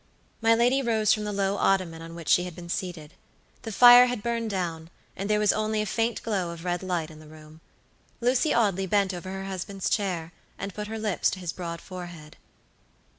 [0.41, 3.13] My lady rose from the low ottoman on which she had been seated.
[3.61, 7.11] The fire had burned down, and there was only a faint glow of red light
[7.11, 7.61] in the room.
[8.19, 12.35] Lucy Audley bent over her husband's chair, and put her lips to his broad forehead.